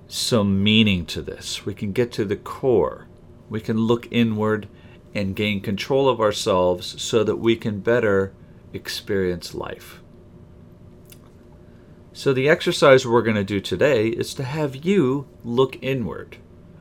some 0.07 0.63
meaning 0.63 1.05
to 1.07 1.21
this. 1.21 1.67
We 1.67 1.75
can 1.75 1.93
get 1.93 2.11
to 2.13 2.25
the 2.25 2.37
core. 2.37 3.07
We 3.51 3.61
can 3.61 3.77
look 3.77 4.09
inward 4.11 4.69
and 5.15 5.37
gain 5.37 5.61
control 5.61 6.09
of 6.09 6.21
ourselves 6.21 7.01
so 7.01 7.25
that 7.25 7.37
we 7.37 7.57
can 7.57 7.81
better 7.81 8.33
experience 8.73 9.55
life. 9.55 10.01
So, 12.13 12.33
the 12.33 12.49
exercise 12.49 13.07
we're 13.07 13.23
going 13.23 13.37
to 13.37 13.45
do 13.45 13.61
today 13.61 14.09
is 14.09 14.35
to 14.35 14.43
have 14.43 14.85
you 14.85 15.29
look 15.45 15.81
inward. 15.81 16.39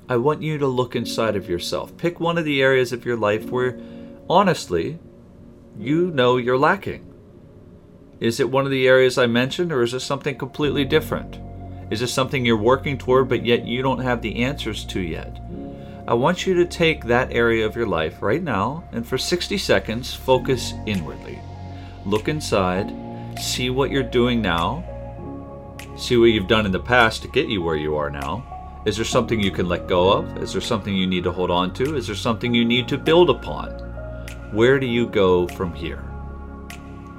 I 0.09 0.17
want 0.17 0.41
you 0.41 0.57
to 0.57 0.67
look 0.67 0.95
inside 0.95 1.35
of 1.35 1.49
yourself. 1.49 1.95
Pick 1.97 2.19
one 2.19 2.37
of 2.37 2.45
the 2.45 2.61
areas 2.61 2.91
of 2.91 3.05
your 3.05 3.17
life 3.17 3.49
where 3.49 3.77
honestly, 4.29 4.99
you 5.77 6.11
know 6.11 6.37
you're 6.37 6.57
lacking. 6.57 7.13
Is 8.19 8.39
it 8.39 8.49
one 8.49 8.65
of 8.65 8.71
the 8.71 8.87
areas 8.87 9.17
I 9.17 9.27
mentioned, 9.27 9.71
or 9.71 9.83
is 9.83 9.93
it 9.93 9.99
something 9.99 10.37
completely 10.37 10.85
different? 10.85 11.39
Is 11.91 12.01
it 12.01 12.07
something 12.07 12.45
you're 12.45 12.57
working 12.57 12.97
toward, 12.97 13.29
but 13.29 13.45
yet 13.45 13.65
you 13.65 13.81
don't 13.81 13.99
have 13.99 14.21
the 14.21 14.43
answers 14.43 14.83
to 14.85 14.99
yet? 14.99 15.39
I 16.07 16.13
want 16.13 16.47
you 16.47 16.53
to 16.55 16.65
take 16.65 17.03
that 17.05 17.31
area 17.31 17.65
of 17.65 17.75
your 17.75 17.85
life 17.85 18.21
right 18.21 18.41
now 18.41 18.83
and 18.91 19.05
for 19.05 19.17
60 19.17 19.57
seconds 19.57 20.13
focus 20.13 20.73
inwardly. 20.85 21.39
Look 22.05 22.27
inside, 22.27 22.93
see 23.39 23.69
what 23.69 23.91
you're 23.91 24.03
doing 24.03 24.41
now, 24.41 24.83
see 25.97 26.17
what 26.17 26.27
you've 26.27 26.47
done 26.47 26.65
in 26.65 26.71
the 26.71 26.79
past 26.79 27.21
to 27.21 27.27
get 27.27 27.47
you 27.47 27.61
where 27.61 27.75
you 27.75 27.95
are 27.95 28.09
now. 28.09 28.81
Is 28.85 28.95
there 28.95 29.05
something 29.05 29.39
you 29.39 29.51
can 29.51 29.67
let 29.67 29.87
go 29.87 30.11
of? 30.11 30.41
Is 30.41 30.53
there 30.53 30.61
something 30.61 30.95
you 30.95 31.07
need 31.07 31.25
to 31.25 31.31
hold 31.31 31.51
on 31.51 31.73
to? 31.73 31.97
Is 31.97 32.07
there 32.07 32.15
something 32.15 32.53
you 32.53 32.65
need 32.65 32.87
to 32.87 32.97
build 32.97 33.29
upon? 33.29 33.86
Where 34.51 34.79
do 34.79 34.85
you 34.85 35.07
go 35.07 35.47
from 35.47 35.73
here? 35.73 36.03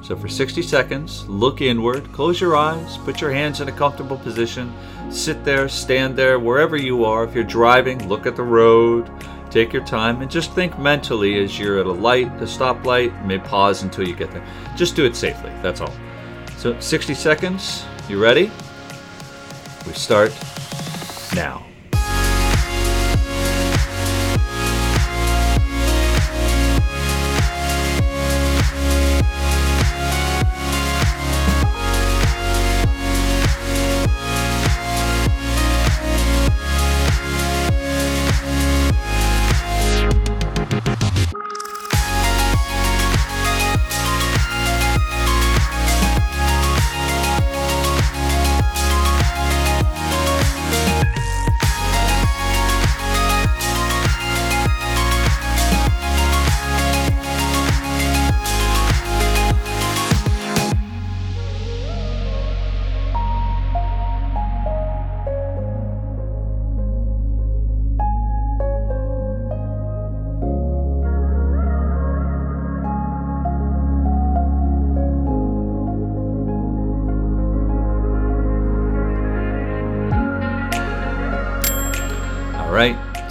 So, 0.02 0.16
for 0.16 0.28
60 0.28 0.62
seconds, 0.62 1.28
look 1.28 1.60
inward, 1.60 2.10
close 2.12 2.40
your 2.40 2.56
eyes, 2.56 2.96
put 2.98 3.20
your 3.20 3.30
hands 3.30 3.60
in 3.60 3.68
a 3.68 3.72
comfortable 3.72 4.16
position, 4.16 4.72
sit 5.10 5.44
there, 5.44 5.68
stand 5.68 6.16
there, 6.16 6.38
wherever 6.38 6.76
you 6.76 7.04
are. 7.04 7.24
If 7.24 7.34
you're 7.34 7.44
driving, 7.44 8.08
look 8.08 8.24
at 8.24 8.34
the 8.34 8.42
road, 8.42 9.10
take 9.50 9.72
your 9.72 9.84
time, 9.84 10.22
and 10.22 10.30
just 10.30 10.52
think 10.52 10.78
mentally 10.78 11.42
as 11.42 11.58
you're 11.58 11.78
at 11.78 11.86
a 11.86 11.92
light, 11.92 12.28
a 12.38 12.46
stoplight, 12.46 13.26
may 13.26 13.38
pause 13.38 13.82
until 13.82 14.08
you 14.08 14.14
get 14.14 14.30
there. 14.30 14.46
Just 14.76 14.96
do 14.96 15.04
it 15.04 15.14
safely, 15.14 15.50
that's 15.62 15.82
all. 15.82 15.92
So, 16.56 16.78
60 16.80 17.12
seconds, 17.12 17.84
you 18.08 18.22
ready? 18.22 18.50
We 19.86 19.92
start 19.92 20.32
now. 21.34 21.67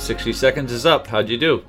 60 0.07 0.31
seconds 0.31 0.71
is 0.71 0.85
up. 0.85 1.07
How'd 1.07 1.27
you 1.27 1.37
do? 1.37 1.65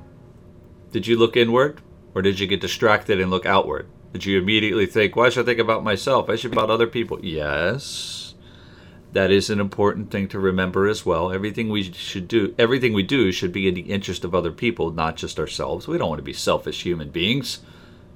Did 0.93 1.09
you 1.09 1.19
look 1.19 1.37
inward? 1.37 1.81
Or 2.15 2.23
did 2.23 2.39
you 2.39 2.47
get 2.47 2.61
distracted 2.61 3.21
and 3.21 3.33
look 3.33 3.45
outward? 3.45 3.89
Did 4.13 4.27
you 4.27 4.39
immediately 4.39 4.87
think, 4.87 5.17
why 5.17 5.29
should 5.29 5.43
I 5.43 5.47
think 5.47 5.59
about 5.59 5.83
myself? 5.83 6.31
I 6.31 6.37
should 6.37 6.53
about 6.53 6.71
other 6.71 6.87
people. 6.87 7.19
Yes. 7.21 8.37
That 9.13 9.33
is 9.33 9.51
an 9.51 9.59
important 9.59 10.13
thing 10.13 10.29
to 10.29 10.39
remember 10.39 10.87
as 10.87 11.05
well. 11.05 11.33
Everything 11.33 11.69
we 11.69 11.83
should 11.83 12.29
do, 12.29 12.55
everything 12.61 12.93
we 12.93 13.03
do 13.03 13.33
should 13.33 13.51
be 13.51 13.67
in 13.67 13.75
the 13.75 13.81
interest 13.81 14.23
of 14.25 14.37
other 14.37 14.53
people, 14.53 14.93
not 14.93 15.17
just 15.17 15.41
ourselves. 15.41 15.89
We 15.89 15.99
don't 15.99 16.09
want 16.09 16.21
to 16.21 16.23
be 16.23 16.33
selfish 16.33 16.85
human 16.85 17.11
beings. 17.11 17.59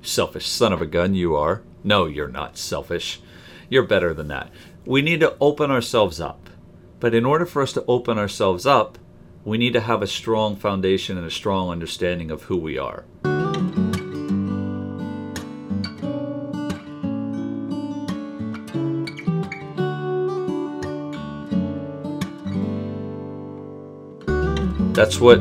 Selfish 0.03 0.47
son 0.47 0.73
of 0.73 0.81
a 0.81 0.87
gun, 0.87 1.17
you 1.17 1.35
are. 1.35 1.63
No, 1.83 2.07
you're 2.07 2.29
not 2.29 2.57
selfish. 2.57 3.21
You're 3.69 3.83
better 3.83 4.15
than 4.15 4.29
that. 4.29 4.53
We 4.85 5.03
need 5.03 5.19
to 5.19 5.37
open 5.41 5.73
ourselves 5.73 6.21
up. 6.21 6.49
But 7.01 7.13
in 7.13 7.27
order 7.27 7.45
for 7.45 7.61
us 7.61 7.73
to 7.73 7.85
open 7.89 8.19
ourselves 8.19 8.67
up, 8.67 8.99
we 9.45 9.59
need 9.59 9.73
to 9.73 9.81
have 9.81 10.03
a 10.03 10.07
strong 10.07 10.57
foundation 10.57 11.19
and 11.19 11.27
a 11.27 11.31
strong 11.31 11.71
understanding 11.71 12.31
of 12.31 12.43
who 12.43 12.57
we 12.57 12.79
are. 12.79 13.05
That's 24.93 25.19
what 25.19 25.41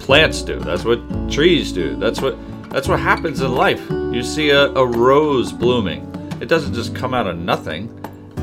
plants 0.00 0.42
do. 0.42 0.58
That's 0.60 0.84
what 0.84 1.00
trees 1.30 1.72
do. 1.72 1.96
That's 1.96 2.22
what 2.22 2.38
that's 2.70 2.86
what 2.86 3.00
happens 3.00 3.40
in 3.40 3.54
life. 3.54 3.90
You 3.90 4.22
see 4.22 4.50
a, 4.50 4.66
a 4.72 4.86
rose 4.86 5.52
blooming. 5.52 6.04
It 6.40 6.48
doesn't 6.48 6.74
just 6.74 6.94
come 6.94 7.12
out 7.12 7.26
of 7.26 7.36
nothing. 7.36 7.92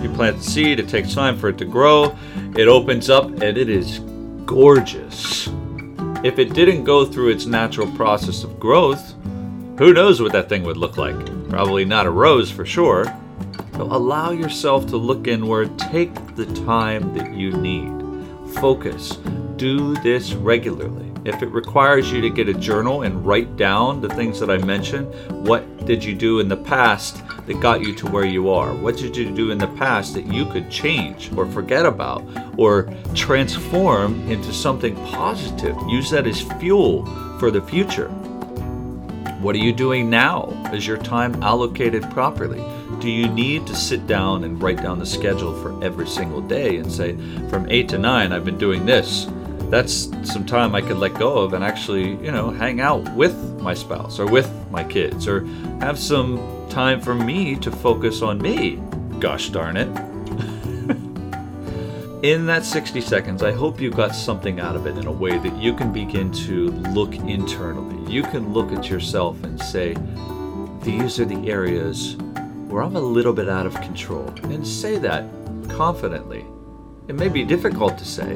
You 0.05 0.13
plant 0.13 0.37
the 0.37 0.43
seed, 0.43 0.79
it 0.79 0.87
takes 0.87 1.15
time 1.15 1.35
for 1.35 1.49
it 1.49 1.57
to 1.57 1.65
grow, 1.65 2.15
it 2.55 2.67
opens 2.67 3.09
up, 3.09 3.25
and 3.25 3.57
it 3.57 3.69
is 3.69 4.01
gorgeous. 4.45 5.47
If 6.23 6.37
it 6.37 6.53
didn't 6.53 6.83
go 6.83 7.07
through 7.07 7.29
its 7.29 7.47
natural 7.47 7.91
process 7.93 8.43
of 8.43 8.59
growth, 8.59 9.15
who 9.79 9.95
knows 9.95 10.21
what 10.21 10.31
that 10.33 10.47
thing 10.47 10.61
would 10.61 10.77
look 10.77 10.97
like? 10.97 11.15
Probably 11.49 11.85
not 11.85 12.05
a 12.05 12.11
rose 12.11 12.51
for 12.51 12.67
sure. 12.67 13.05
So 13.73 13.81
allow 13.81 14.29
yourself 14.29 14.85
to 14.89 14.97
look 14.97 15.27
inward, 15.27 15.79
take 15.79 16.13
the 16.35 16.45
time 16.67 17.11
that 17.17 17.33
you 17.33 17.53
need. 17.53 17.91
Focus, 18.59 19.15
do 19.55 19.95
this 20.03 20.33
regularly. 20.33 21.11
If 21.25 21.41
it 21.41 21.49
requires 21.49 22.11
you 22.11 22.21
to 22.21 22.29
get 22.29 22.47
a 22.47 22.53
journal 22.53 23.01
and 23.01 23.25
write 23.25 23.57
down 23.57 24.01
the 24.01 24.09
things 24.09 24.39
that 24.39 24.51
I 24.51 24.59
mentioned, 24.59 25.11
what 25.47 25.87
did 25.87 26.03
you 26.03 26.13
do 26.13 26.41
in 26.41 26.47
the 26.47 26.57
past 26.57 27.23
that 27.45 27.59
got 27.59 27.81
you 27.81 27.93
to 27.95 28.07
where 28.07 28.25
you 28.25 28.49
are? 28.49 28.73
What 28.73 28.97
did 28.97 29.15
you 29.15 29.31
do 29.31 29.51
in 29.51 29.57
the 29.57 29.67
past 29.67 30.13
that 30.13 30.25
you 30.25 30.45
could 30.45 30.69
change 30.69 31.31
or 31.37 31.45
forget 31.45 31.85
about 31.85 32.23
or 32.57 32.93
transform 33.13 34.27
into 34.29 34.51
something 34.51 34.95
positive? 35.07 35.77
Use 35.87 36.09
that 36.11 36.27
as 36.27 36.41
fuel 36.59 37.05
for 37.39 37.51
the 37.51 37.61
future. 37.61 38.09
What 39.41 39.55
are 39.55 39.59
you 39.59 39.73
doing 39.73 40.09
now? 40.09 40.49
Is 40.73 40.87
your 40.87 40.97
time 40.97 41.41
allocated 41.43 42.03
properly? 42.11 42.63
Do 42.99 43.09
you 43.09 43.27
need 43.27 43.67
to 43.67 43.75
sit 43.75 44.07
down 44.07 44.43
and 44.43 44.61
write 44.61 44.81
down 44.81 44.99
the 44.99 45.05
schedule 45.05 45.53
for 45.61 45.83
every 45.83 46.07
single 46.07 46.41
day 46.41 46.77
and 46.77 46.91
say, 46.91 47.15
from 47.49 47.69
8 47.69 47.89
to 47.89 47.97
9, 47.97 48.31
I've 48.31 48.45
been 48.45 48.57
doing 48.57 48.85
this? 48.85 49.27
that's 49.69 50.09
some 50.23 50.45
time 50.45 50.75
I 50.75 50.81
could 50.81 50.97
let 50.97 51.15
go 51.15 51.39
of 51.39 51.53
and 51.53 51.63
actually, 51.63 52.15
you 52.23 52.31
know, 52.31 52.49
hang 52.49 52.81
out 52.81 53.13
with 53.15 53.35
my 53.59 53.73
spouse 53.73 54.19
or 54.19 54.27
with 54.27 54.51
my 54.69 54.83
kids 54.83 55.27
or 55.27 55.45
have 55.79 55.97
some 55.97 56.37
time 56.69 57.01
for 57.01 57.15
me 57.15 57.55
to 57.57 57.71
focus 57.71 58.21
on 58.21 58.39
me. 58.39 58.81
Gosh 59.19 59.49
darn 59.49 59.77
it. 59.77 59.87
in 62.23 62.45
that 62.45 62.65
60 62.65 63.01
seconds, 63.01 63.43
I 63.43 63.51
hope 63.51 63.79
you 63.79 63.91
got 63.91 64.15
something 64.15 64.59
out 64.59 64.75
of 64.75 64.87
it 64.87 64.97
in 64.97 65.07
a 65.07 65.11
way 65.11 65.37
that 65.37 65.55
you 65.57 65.73
can 65.73 65.93
begin 65.93 66.31
to 66.31 66.69
look 66.69 67.15
internally. 67.15 68.11
You 68.11 68.23
can 68.23 68.53
look 68.53 68.71
at 68.71 68.89
yourself 68.89 69.43
and 69.43 69.61
say, 69.61 69.95
these 70.81 71.19
are 71.19 71.25
the 71.25 71.49
areas 71.49 72.15
where 72.67 72.83
I'm 72.83 72.95
a 72.95 73.01
little 73.01 73.33
bit 73.33 73.49
out 73.49 73.65
of 73.65 73.73
control. 73.81 74.27
And 74.43 74.67
say 74.67 74.97
that 74.99 75.25
confidently. 75.69 76.45
It 77.07 77.15
may 77.15 77.29
be 77.29 77.43
difficult 77.43 77.97
to 77.97 78.05
say, 78.05 78.35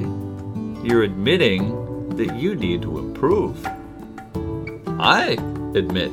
you're 0.83 1.03
admitting 1.03 2.09
that 2.15 2.35
you 2.35 2.55
need 2.55 2.81
to 2.83 2.99
improve. 2.99 3.65
I 4.99 5.33
admit 5.75 6.11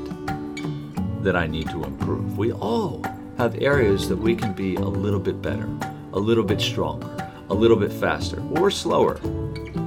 that 1.27 1.35
I 1.35 1.49
need 1.49 1.69
to 1.71 1.83
improve. 1.83 2.39
We 2.39 2.53
all 2.53 3.05
have 3.37 3.61
areas 3.61 4.09
that 4.09 4.17
we 4.17 4.37
can 4.37 4.53
be 4.53 4.77
a 4.77 4.81
little 4.81 5.19
bit 5.19 5.43
better, 5.43 5.69
a 6.13 6.21
little 6.21 6.45
bit 6.45 6.61
stronger, 6.61 7.29
a 7.51 7.55
little 7.55 7.77
bit 7.77 7.93
faster, 7.93 8.41
or 8.53 8.71
slower. 8.71 9.19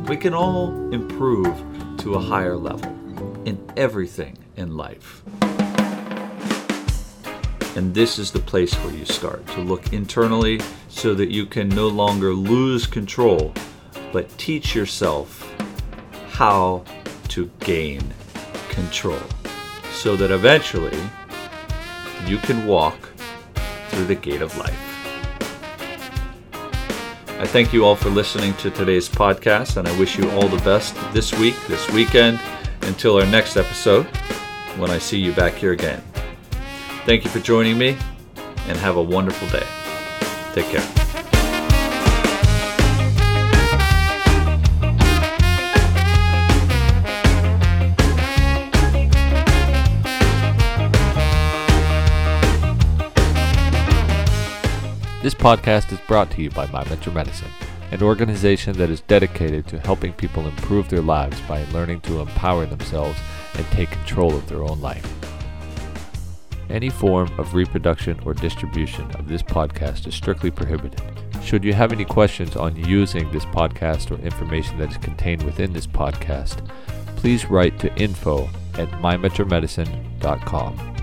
We 0.09 0.17
can 0.17 0.33
all 0.33 0.69
improve 0.91 1.55
to 1.99 2.15
a 2.15 2.19
higher 2.19 2.57
level 2.57 2.91
in 3.45 3.57
everything 3.77 4.37
in 4.57 4.75
life. 4.75 5.21
And 7.77 7.93
this 7.93 8.19
is 8.19 8.31
the 8.31 8.43
place 8.45 8.73
where 8.75 8.93
you 8.93 9.05
start 9.05 9.47
to 9.47 9.61
look 9.61 9.93
internally 9.93 10.59
so 10.89 11.13
that 11.13 11.29
you 11.29 11.45
can 11.45 11.69
no 11.69 11.87
longer 11.87 12.33
lose 12.33 12.85
control 12.85 13.53
but 14.11 14.27
teach 14.37 14.75
yourself 14.75 15.49
how 16.31 16.83
to 17.29 17.49
gain 17.61 18.01
control 18.67 19.21
so 19.93 20.17
that 20.17 20.31
eventually 20.31 20.99
you 22.25 22.37
can 22.37 22.65
walk 22.65 22.97
through 23.89 24.05
the 24.05 24.15
gate 24.15 24.41
of 24.41 24.55
life. 24.57 24.85
I 27.39 27.47
thank 27.47 27.71
you 27.71 27.85
all 27.85 27.95
for 27.95 28.09
listening 28.09 28.53
to 28.55 28.69
today's 28.69 29.07
podcast, 29.07 29.77
and 29.77 29.87
I 29.87 29.97
wish 29.97 30.17
you 30.17 30.29
all 30.31 30.47
the 30.49 30.61
best 30.63 30.95
this 31.13 31.33
week, 31.39 31.55
this 31.67 31.89
weekend, 31.91 32.39
until 32.81 33.15
our 33.15 33.25
next 33.25 33.55
episode 33.55 34.05
when 34.77 34.91
I 34.91 34.97
see 34.97 35.19
you 35.19 35.31
back 35.33 35.53
here 35.53 35.71
again. 35.71 36.01
Thank 37.05 37.23
you 37.23 37.29
for 37.29 37.39
joining 37.39 37.77
me, 37.77 37.97
and 38.67 38.77
have 38.77 38.97
a 38.97 39.03
wonderful 39.03 39.47
day. 39.49 39.65
Take 40.53 40.65
care. 40.65 40.98
This 55.21 55.33
podcast 55.33 55.91
is 55.91 55.99
brought 56.07 56.31
to 56.31 56.41
you 56.41 56.49
by 56.49 56.65
My 56.67 56.87
Mentor 56.87 57.11
Medicine, 57.11 57.51
an 57.91 58.01
organization 58.01 58.77
that 58.77 58.89
is 58.89 59.01
dedicated 59.01 59.67
to 59.67 59.77
helping 59.77 60.13
people 60.13 60.47
improve 60.47 60.87
their 60.87 61.01
lives 61.01 61.41
by 61.41 61.65
learning 61.73 61.99
to 62.01 62.21
empower 62.21 62.65
themselves 62.65 63.19
and 63.55 63.65
take 63.65 63.91
control 63.91 64.33
of 64.33 64.47
their 64.47 64.63
own 64.63 64.79
life. 64.79 65.05
Any 66.69 66.89
form 66.89 67.37
of 67.37 67.53
reproduction 67.53 68.17
or 68.25 68.33
distribution 68.33 69.11
of 69.17 69.27
this 69.27 69.43
podcast 69.43 70.07
is 70.07 70.15
strictly 70.15 70.51
prohibited. 70.51 71.01
Should 71.43 71.65
you 71.65 71.73
have 71.73 71.91
any 71.91 72.05
questions 72.05 72.55
on 72.55 72.77
using 72.77 73.29
this 73.33 73.43
podcast 73.43 74.11
or 74.11 74.21
information 74.23 74.77
that 74.77 74.91
is 74.91 74.97
contained 74.97 75.43
within 75.43 75.73
this 75.73 75.87
podcast, 75.87 76.65
please 77.17 77.49
write 77.49 77.77
to 77.79 77.93
info 78.01 78.47
at 78.75 78.87
mymentormedicine.com. 79.01 80.98